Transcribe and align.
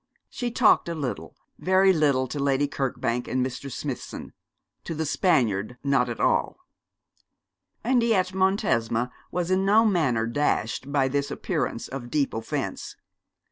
She 0.31 0.49
talked 0.49 0.89
a 0.89 0.95
little, 0.95 1.35
very 1.59 1.93
little 1.93 2.25
to 2.29 2.39
Lady 2.39 2.67
Kirkbank 2.67 3.27
and 3.27 3.45
Mr. 3.45 3.71
Smithson; 3.71 4.33
to 4.83 4.95
the 4.95 5.05
Spaniard 5.05 5.77
not 5.83 6.09
at 6.09 6.19
all. 6.19 6.57
And 7.83 8.01
yet 8.01 8.33
Montesma 8.33 9.11
was 9.29 9.51
in 9.51 9.63
no 9.63 9.85
manner 9.85 10.25
dashed 10.25 10.91
by 10.91 11.07
this 11.07 11.29
appearance 11.29 11.87
of 11.87 12.09
deep 12.09 12.33
offence. 12.33 12.95